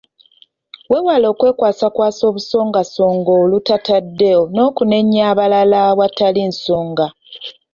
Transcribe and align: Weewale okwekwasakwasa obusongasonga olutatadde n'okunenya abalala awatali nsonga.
Weewale 0.91 1.25
okwekwasakwasa 1.33 2.21
obusongasonga 2.29 3.31
olutatadde 3.41 4.31
n'okunenya 4.55 5.21
abalala 5.31 5.77
awatali 5.89 6.41
nsonga. 6.51 7.07